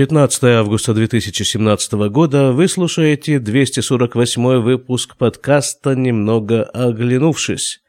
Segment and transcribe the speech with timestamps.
[0.00, 7.82] 15 августа 2017 года вы слушаете 248 выпуск подкаста «Немного оглянувшись»,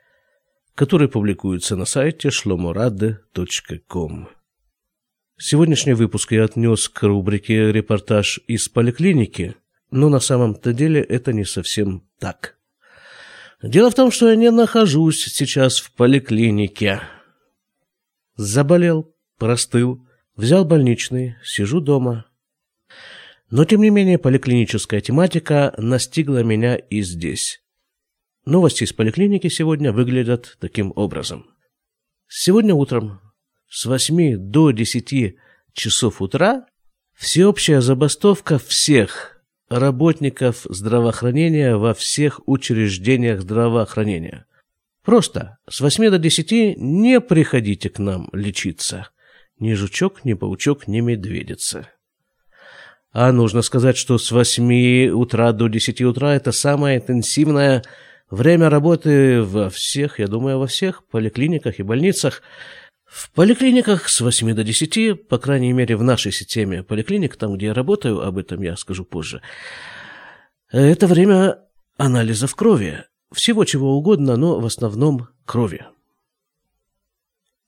[0.76, 4.28] который публикуется на сайте shlomorade.com.
[5.39, 9.55] Сегодняшний выпуск я отнес к рубрике «Репортаж из поликлиники»,
[9.89, 12.57] но на самом-то деле это не совсем так.
[13.63, 16.99] Дело в том, что я не нахожусь сейчас в поликлинике.
[18.35, 20.05] Заболел, простыл,
[20.36, 22.26] Взял больничный, сижу дома.
[23.49, 27.62] Но, тем не менее, поликлиническая тематика настигла меня и здесь.
[28.45, 31.48] Новости из поликлиники сегодня выглядят таким образом.
[32.30, 33.20] Сегодня утром
[33.70, 35.36] с 8 до 10
[35.73, 36.66] часов утра
[37.13, 44.45] всеобщая забастовка всех работников здравоохранения во всех учреждениях здравоохранения.
[45.03, 49.09] Просто с 8 до 10 не приходите к нам лечиться–
[49.61, 51.88] ни жучок, ни паучок, ни медведица.
[53.13, 57.83] А нужно сказать, что с 8 утра до 10 утра это самое интенсивное
[58.30, 62.41] время работы во всех, я думаю, во всех поликлиниках и больницах.
[63.05, 67.67] В поликлиниках с 8 до 10, по крайней мере в нашей системе поликлиник, там, где
[67.67, 69.41] я работаю, об этом я скажу позже,
[70.71, 71.59] это время
[71.97, 73.03] анализов крови.
[73.33, 75.86] Всего чего угодно, но в основном крови.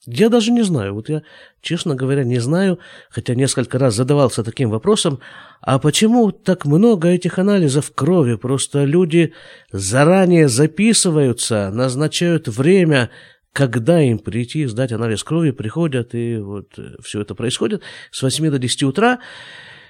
[0.05, 1.23] Я даже не знаю, вот я,
[1.61, 5.19] честно говоря, не знаю, хотя несколько раз задавался таким вопросом,
[5.61, 8.35] а почему так много этих анализов крови?
[8.35, 9.33] Просто люди
[9.71, 13.11] заранее записываются, назначают время,
[13.53, 17.81] когда им прийти сдать анализ крови, приходят, и вот э, все это происходит
[18.11, 19.19] с 8 до 10 утра,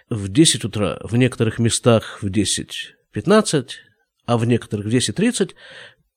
[0.10, 3.68] в 10 утра, в некоторых местах в 10-15,
[4.26, 5.54] а в некоторых в 10.30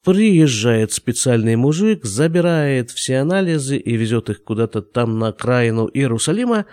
[0.06, 6.66] Приезжает специальный мужик, забирает все анализы и везет их куда-то там на окраину Иерусалима,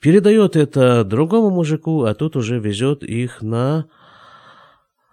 [0.00, 3.86] передает это другому мужику, а тот уже везет их на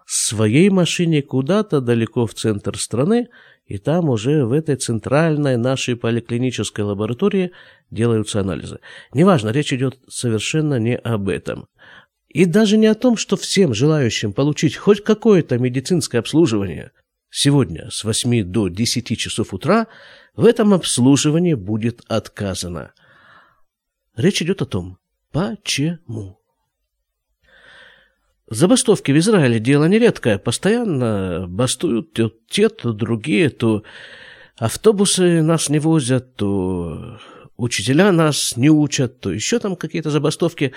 [0.05, 3.30] своей машине куда-то далеко в центр страны,
[3.65, 7.52] и там уже в этой центральной нашей поликлинической лаборатории
[7.89, 8.80] делаются анализы.
[9.14, 11.67] Неважно, речь идет совершенно не об этом.
[12.27, 16.92] И даже не о том, что всем желающим получить хоть какое-то медицинское обслуживание
[17.33, 19.87] Сегодня с 8 до 10 часов утра
[20.36, 22.93] в этом обслуживании будет отказано.
[24.17, 24.97] Речь идет о том,
[25.31, 26.42] почему.
[28.49, 30.37] Забастовки в Израиле дело нередкое.
[30.37, 33.83] Постоянно бастуют то те, то другие, то
[34.58, 37.17] автобусы нас не возят, то
[37.55, 40.73] учителя нас не учат, то еще там какие-то забастовки.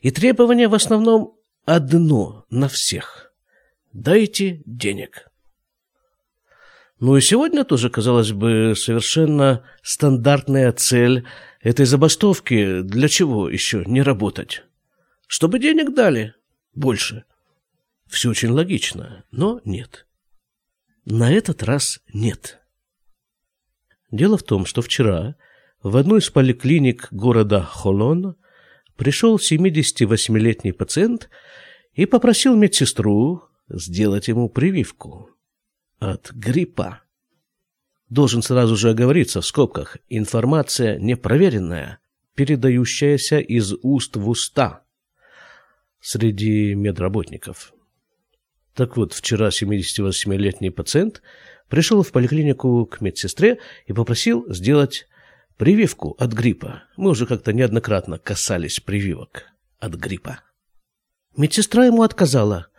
[0.00, 1.34] И требование в основном
[1.66, 3.30] одно на всех.
[3.92, 5.27] Дайте денег.
[7.00, 11.24] Ну и сегодня тоже, казалось бы, совершенно стандартная цель
[11.60, 12.82] этой забастовки.
[12.82, 14.64] Для чего еще не работать?
[15.28, 16.34] Чтобы денег дали
[16.74, 17.24] больше.
[18.08, 20.06] Все очень логично, но нет.
[21.04, 22.58] На этот раз нет.
[24.10, 25.36] Дело в том, что вчера
[25.82, 28.36] в одну из поликлиник города Холон
[28.96, 31.28] пришел 78-летний пациент
[31.92, 35.30] и попросил медсестру сделать ему прививку
[35.98, 37.02] от гриппа.
[38.08, 39.98] Должен сразу же оговориться в скобках.
[40.08, 41.98] Информация непроверенная,
[42.34, 44.84] передающаяся из уст в уста
[46.00, 47.74] среди медработников.
[48.74, 51.20] Так вот, вчера 78-летний пациент
[51.68, 55.08] пришел в поликлинику к медсестре и попросил сделать
[55.56, 56.84] прививку от гриппа.
[56.96, 59.46] Мы уже как-то неоднократно касались прививок
[59.80, 60.40] от гриппа.
[61.36, 62.68] Медсестра ему отказала–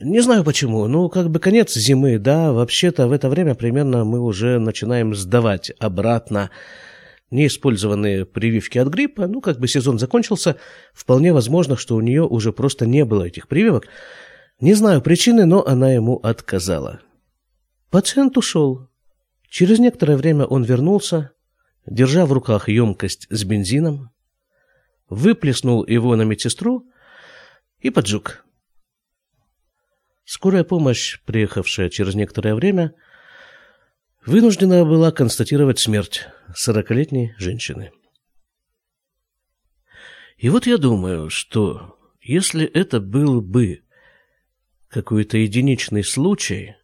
[0.00, 0.86] не знаю почему.
[0.86, 2.52] Ну, как бы конец зимы, да.
[2.52, 6.50] Вообще-то в это время примерно мы уже начинаем сдавать обратно
[7.30, 9.26] неиспользованные прививки от гриппа.
[9.26, 10.56] Ну, как бы сезон закончился.
[10.94, 13.88] Вполне возможно, что у нее уже просто не было этих прививок.
[14.60, 17.00] Не знаю причины, но она ему отказала.
[17.90, 18.88] Пациент ушел.
[19.48, 21.32] Через некоторое время он вернулся,
[21.86, 24.10] держа в руках емкость с бензином,
[25.08, 26.86] выплеснул его на медсестру
[27.80, 28.44] и поджег.
[30.30, 32.92] Скорая помощь, приехавшая через некоторое время,
[34.26, 37.92] вынуждена была констатировать смерть сорокалетней женщины.
[40.36, 43.80] И вот я думаю, что если это был бы
[44.88, 46.76] какой-то единичный случай,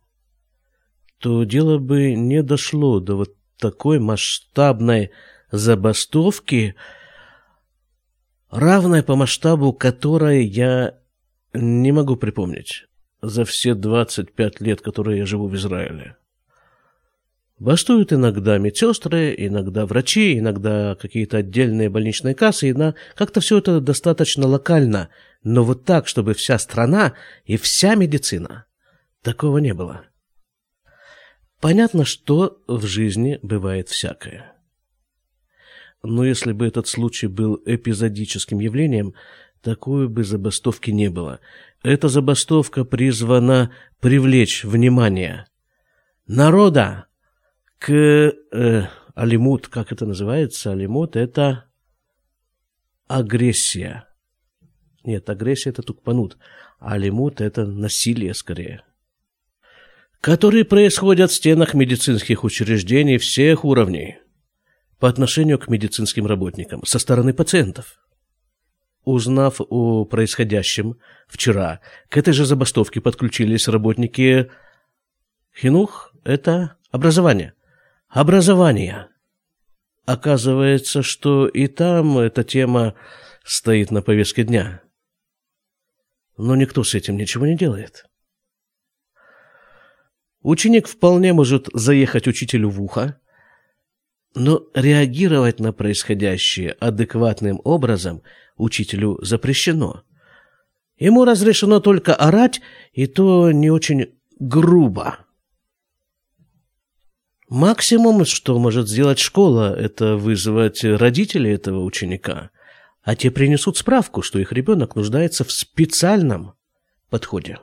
[1.18, 5.10] то дело бы не дошло до вот такой масштабной
[5.50, 6.76] забастовки,
[8.48, 10.98] равной по масштабу которой я
[11.52, 12.86] не могу припомнить
[13.28, 16.16] за все 25 лет, которые я живу в Израиле.
[17.58, 22.74] Бастуют иногда медсестры, иногда врачи, иногда какие-то отдельные больничные кассы, и
[23.14, 25.08] как-то все это достаточно локально.
[25.44, 28.66] Но вот так, чтобы вся страна и вся медицина,
[29.22, 30.04] такого не было.
[31.60, 34.52] Понятно, что в жизни бывает всякое.
[36.02, 39.14] Но если бы этот случай был эпизодическим явлением,
[39.62, 41.40] такой бы забастовки не было.
[41.84, 43.70] Эта забастовка призвана
[44.00, 45.46] привлечь внимание
[46.26, 47.08] народа
[47.78, 50.72] к э, алимут, как это называется?
[50.72, 51.66] Алимут– это
[53.06, 54.08] агрессия.
[55.04, 56.38] Нет, агрессия– это тукпанут.
[56.78, 58.82] А алимут– это насилие скорее.
[60.22, 64.20] Которые происходят в стенах медицинских учреждений всех уровней
[64.98, 67.98] по отношению к медицинским работникам со стороны пациентов.
[69.04, 70.96] Узнав о происходящем
[71.28, 74.50] вчера, к этой же забастовке подключились работники
[75.54, 77.54] Хинух– это образование–
[78.14, 79.08] Образование.
[80.06, 82.94] Оказывается, что и там эта тема
[83.42, 84.84] стоит на повестке дня.
[86.36, 88.06] Но никто с этим ничего не делает.
[90.42, 93.20] Ученик вполне может заехать учителю в ухо,
[94.36, 98.22] но реагировать на происходящее адекватным образом
[98.56, 100.02] учителю запрещено.
[100.98, 102.60] Ему разрешено только орать,
[102.92, 105.18] и то не очень грубо.
[107.48, 112.50] Максимум, что может сделать школа, это вызвать родителей этого ученика,
[113.02, 116.54] а те принесут справку, что их ребенок нуждается в специальном
[117.10, 117.58] подходе.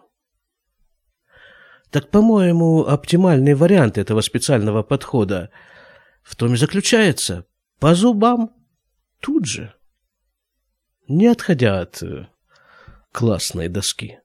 [1.89, 5.49] Так, по-моему, оптимальный вариант этого специального подхода
[6.23, 7.45] в том и заключается
[7.79, 8.51] по зубам
[9.19, 9.73] тут же,
[11.17, 12.27] не отходя от э,
[13.11, 14.19] классной доски.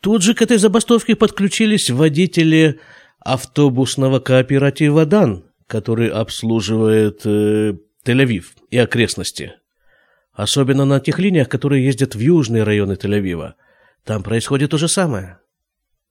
[0.00, 2.80] Тут же к этой забастовке подключились водители
[3.18, 7.74] автобусного кооператива «Дан», который обслуживает э,
[8.04, 9.54] Тель-Авив и окрестности.
[10.32, 13.54] Особенно на тех линиях, которые ездят в южные районы Тель-Авива.
[14.04, 15.40] Там происходит то же самое.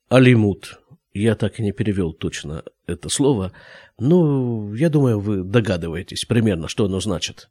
[0.10, 0.80] Алимут.
[1.14, 3.52] Я так и не перевел точно это слово,
[3.98, 7.50] но я думаю, вы догадываетесь примерно, что оно значит.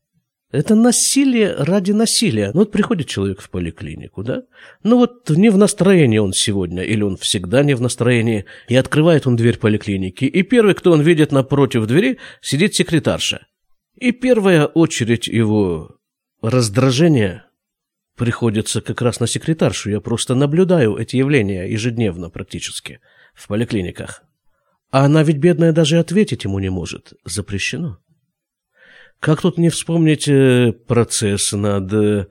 [0.57, 2.51] Это насилие ради насилия.
[2.55, 4.45] Ну вот приходит человек в поликлинику, да?
[4.83, 9.27] Ну вот не в настроении он сегодня, или он всегда не в настроении, и открывает
[9.27, 13.47] он дверь поликлиники, и первый, кто он видит напротив двери, сидит секретарша.
[13.97, 15.99] И первая очередь его
[16.41, 17.45] раздражения
[18.17, 19.91] приходится как раз на секретаршу.
[19.91, 23.01] Я просто наблюдаю эти явления ежедневно практически
[23.35, 24.23] в поликлиниках.
[24.91, 27.13] А она ведь, бедная, даже ответить ему не может.
[27.27, 27.99] Запрещено.
[29.21, 32.27] Как тут не вспомнить э, процесс над э,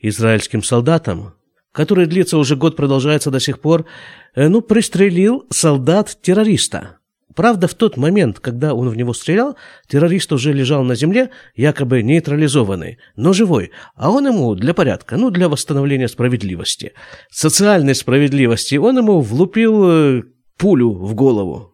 [0.00, 1.34] израильским солдатом,
[1.72, 3.86] который длится уже год, продолжается до сих пор,
[4.34, 6.98] э, ну, пристрелил солдат-террориста.
[7.34, 9.56] Правда, в тот момент, когда он в него стрелял,
[9.88, 15.30] террорист уже лежал на земле, якобы нейтрализованный, но живой, а он ему для порядка, ну,
[15.30, 16.92] для восстановления справедливости,
[17.30, 20.22] социальной справедливости, он ему влупил
[20.58, 21.73] пулю в голову.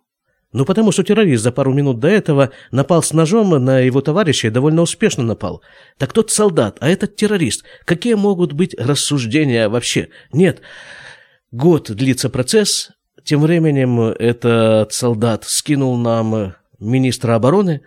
[0.52, 4.48] Ну, потому что террорист за пару минут до этого напал с ножом на его товарища
[4.48, 5.62] и довольно успешно напал.
[5.96, 7.64] Так тот солдат, а этот террорист.
[7.84, 10.08] Какие могут быть рассуждения вообще?
[10.32, 10.60] Нет.
[11.52, 12.90] Год длится процесс.
[13.22, 17.82] Тем временем этот солдат скинул нам министра обороны.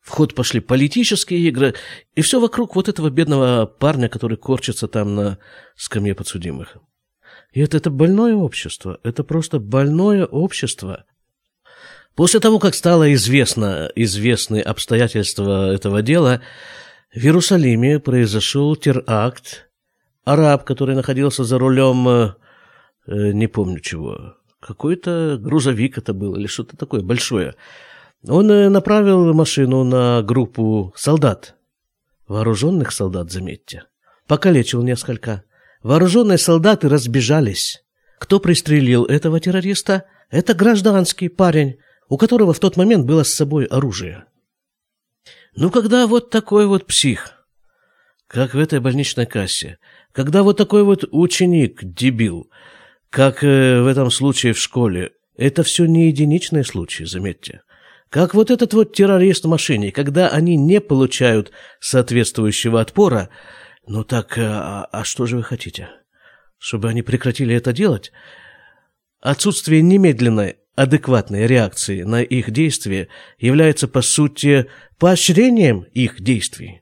[0.00, 1.74] В ход пошли политические игры.
[2.16, 5.38] И все вокруг вот этого бедного парня, который корчится там на
[5.76, 6.78] скамье подсудимых.
[7.52, 8.98] И это, это больное общество.
[9.04, 11.04] Это просто больное общество–
[12.20, 16.42] После того, как стало известно, известны обстоятельства этого дела,
[17.14, 19.70] в Иерусалиме произошел теракт.
[20.24, 22.34] Араб, который находился за рулем, э,
[23.06, 27.54] не помню чего, какой-то грузовик это был или что-то такое большое.
[28.28, 31.54] Он э, направил машину на группу солдат,
[32.28, 33.84] вооруженных солдат, заметьте.
[34.26, 35.44] Покалечил несколько.
[35.82, 37.82] Вооруженные солдаты разбежались.
[38.18, 40.04] Кто пристрелил этого террориста?
[40.28, 41.78] Это гражданский парень,
[42.10, 44.24] у которого в тот момент было с собой оружие.
[45.54, 47.46] Ну, когда вот такой вот псих,
[48.26, 49.78] как в этой больничной кассе,
[50.12, 52.50] когда вот такой вот ученик, дебил,
[53.10, 57.62] как э, в этом случае в школе, это все не единичные случаи, заметьте.
[58.08, 63.30] Как вот этот вот террорист в машине, когда они не получают соответствующего отпора,
[63.86, 65.88] ну так, э, а, а что же вы хотите?
[66.58, 68.10] Чтобы они прекратили это делать?
[69.20, 73.08] Отсутствие немедленной адекватной реакции на их действия
[73.38, 74.66] является, по сути,
[74.98, 76.80] поощрением их действий.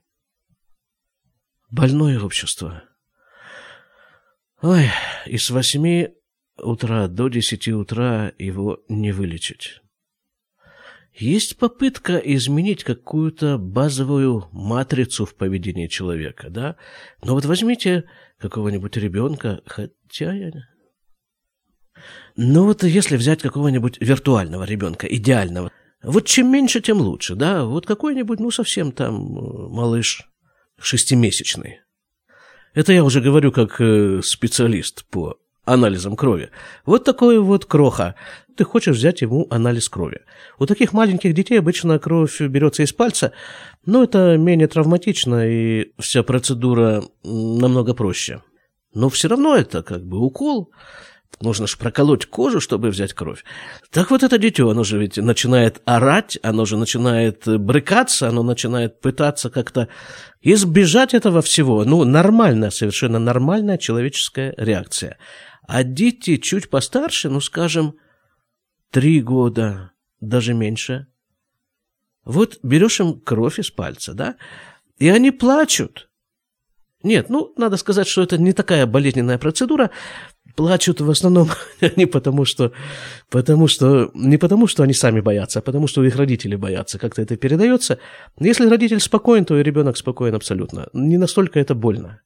[1.69, 2.83] Больное общество.
[4.61, 4.85] Ой,
[5.25, 6.11] и с восьми
[6.57, 9.81] утра до десяти утра его не вылечить.
[11.13, 16.77] есть попытка изменить какую-то базовую матрицу в поведении человека, да?
[17.21, 18.05] Но вот возьмите
[18.37, 20.51] какого-нибудь ребенка, хотя я...
[22.35, 25.71] Ну вот если взять какого-нибудь виртуального ребенка, идеального,
[26.03, 27.65] вот чем меньше, тем лучше, да?
[27.65, 30.29] Вот какой-нибудь, ну, совсем там э, малыш
[30.79, 31.81] шестимесячный.
[32.73, 36.49] Это я уже говорю как э, специалист по анализам крови.
[36.85, 38.15] Вот такой вот кроха.
[38.55, 40.21] Ты хочешь взять ему анализ крови.
[40.57, 43.31] У таких маленьких детей обычно кровь берется из пальца,
[43.85, 48.41] но это менее травматично, и вся процедура намного проще.
[48.93, 50.71] Но все равно это как бы укол.
[51.41, 53.45] Нужно же проколоть кожу, чтобы взять кровь.
[53.91, 58.99] Так вот это дитё, оно же ведь начинает орать, оно же начинает брыкаться, оно начинает
[58.99, 59.87] пытаться как-то
[60.41, 61.85] избежать этого всего.
[61.85, 65.17] Ну, нормальная, совершенно нормальная человеческая реакция.
[65.65, 67.95] А дети чуть постарше, ну, скажем,
[68.91, 71.07] три года, даже меньше.
[72.25, 74.35] Вот берешь им кровь из пальца, да,
[74.97, 76.09] и они плачут.
[77.01, 79.89] Нет, ну, надо сказать, что это не такая болезненная процедура,
[80.55, 81.49] плачут в основном
[81.95, 82.71] не потому что,
[83.29, 86.99] потому что, не потому что они сами боятся, а потому что их родители боятся.
[86.99, 87.99] Как-то это передается.
[88.39, 90.87] Если родитель спокоен, то и ребенок спокоен абсолютно.
[90.93, 92.21] Не настолько это больно.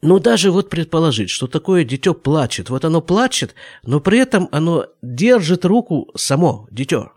[0.00, 2.70] Ну, даже вот предположить, что такое дитё плачет.
[2.70, 7.12] Вот оно плачет, но при этом оно держит руку само, дитё.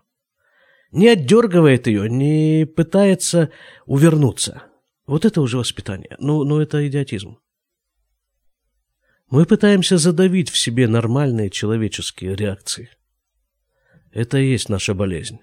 [0.92, 3.50] Не отдергивает ее, не пытается
[3.86, 4.64] увернуться.
[5.06, 6.16] Вот это уже воспитание.
[6.20, 7.38] Ну, ну это идиотизм.
[9.32, 12.90] Мы пытаемся задавить в себе нормальные человеческие реакции.
[14.12, 15.40] Это и есть наша болезнь.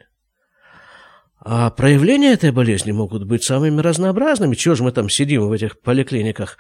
[1.41, 4.57] А проявления этой болезни могут быть самыми разнообразными.
[4.57, 6.59] Чего же мы там сидим в этих поликлиниках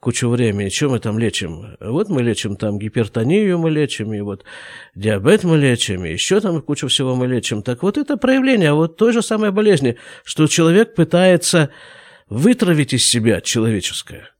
[0.00, 0.68] кучу времени?
[0.68, 1.78] Что мы там лечим?
[1.80, 4.44] Вот мы лечим там гипертонию мы лечим, и вот
[4.94, 7.62] диабет мы лечим, и еще там кучу всего мы лечим.
[7.62, 11.70] Так вот это проявление вот той же самой болезни, что человек пытается
[12.28, 14.28] вытравить из себя человеческое–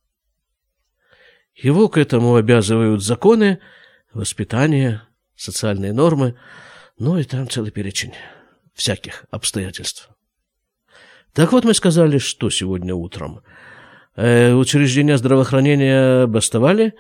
[1.57, 3.61] его к этому обязывают законы,
[4.13, 5.03] воспитание,
[5.35, 6.37] социальные нормы,
[6.99, 8.13] ну и там целый перечень
[8.75, 10.11] всяких обстоятельств.
[11.33, 13.41] Так вот мы сказали, что сегодня утром.
[14.17, 16.95] Э, учреждения здравоохранения бастовали,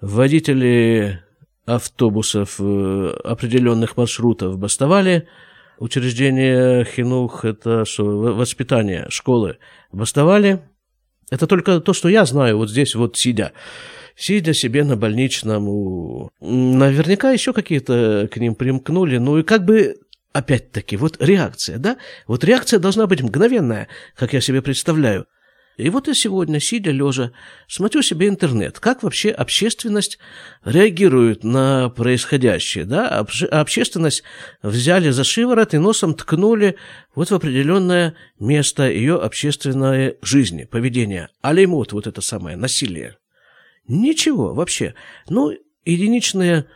[0.00, 1.22] водители
[1.66, 5.28] автобусов э, определенных маршрутов бастовали,
[5.78, 9.58] учреждения хинух, это что, воспитание, школы
[9.92, 10.62] бастовали.
[11.30, 13.52] Это только то, что я знаю вот здесь вот сидя
[14.16, 16.30] сидя себе на больничном.
[16.40, 19.16] Наверняка еще какие-то к ним примкнули.
[19.16, 19.96] Ну и как бы
[20.32, 21.96] опять-таки, вот реакция, да?
[22.26, 25.26] Вот реакция должна быть мгновенная, как я себе представляю.
[25.80, 27.32] И вот я сегодня, сидя лежа,
[27.66, 30.18] смотрю себе интернет, как вообще общественность
[30.64, 33.26] реагирует на происходящее, да?
[33.50, 34.22] Общественность
[34.62, 36.76] взяли за шиворот и носом ткнули
[37.14, 41.30] вот в определенное место ее общественной жизни, поведения.
[41.40, 43.16] Алеймут, вот это самое, насилие.
[43.88, 44.94] Ничего вообще.
[45.28, 45.52] Ну,
[45.84, 46.66] единичные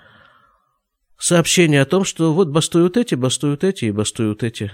[1.18, 4.72] сообщения о том, что вот бастуют эти, бастуют эти и бастуют эти.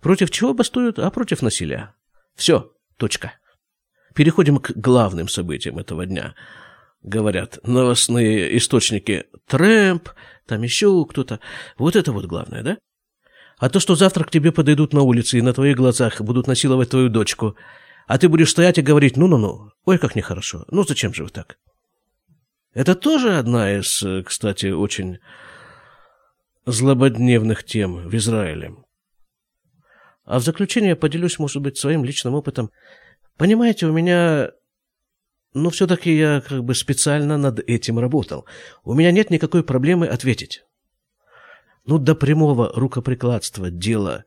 [0.00, 0.98] Против чего бастуют?
[0.98, 1.94] А против насилия.
[2.34, 3.32] Все, точка.
[4.16, 6.34] Переходим к главным событиям этого дня.
[7.02, 10.08] Говорят новостные источники Трэмп,
[10.46, 11.38] там еще кто-то.
[11.78, 12.78] Вот это вот главное, да?
[13.58, 16.90] А то, что завтра к тебе подойдут на улице и на твоих глазах будут насиловать
[16.90, 17.56] твою дочку–
[18.06, 21.58] а ты будешь стоять и говорить, ну-ну-ну, ой, как нехорошо, ну зачем же вы так?
[22.72, 25.18] Это тоже одна из, кстати, очень
[26.66, 28.76] злободневных тем в Израиле.
[30.24, 32.70] А в заключение поделюсь, может быть, своим личным опытом.
[33.36, 34.52] Понимаете, у меня...
[35.54, 38.44] Ну, все-таки я как бы специально над этим работал.
[38.84, 40.64] У меня нет никакой проблемы ответить.
[41.86, 44.24] Ну, до прямого рукоприкладства дело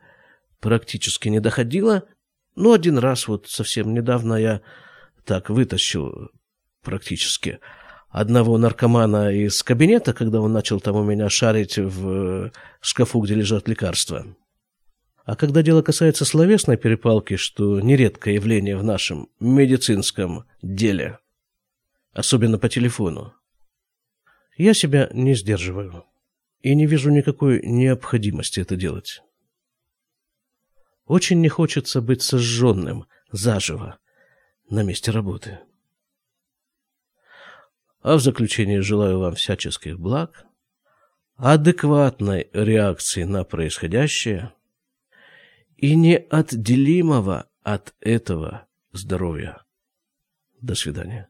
[0.59, 2.05] практически не доходило,
[2.55, 4.61] ну, один раз вот совсем недавно я
[5.23, 6.29] так вытащил
[6.83, 7.59] практически
[8.09, 12.51] одного наркомана из кабинета, когда он начал там у меня шарить в
[12.81, 14.25] шкафу, где лежат лекарства.
[15.29, 21.19] А когда дело касается словесной перепалки, что нередкое явление в нашем медицинском деле,
[22.13, 23.35] особенно по телефону,
[24.57, 26.05] я себя не сдерживаю
[26.61, 29.21] и не вижу никакой необходимости это делать.
[31.05, 33.99] Очень не хочется быть сожженным заживо
[34.67, 35.59] на месте работы.
[38.01, 40.47] А в заключение желаю вам всяческих благ,
[41.35, 44.53] адекватной реакции на происходящее
[45.81, 49.63] и неотделимого от этого здоровья.
[50.61, 51.29] До свидания.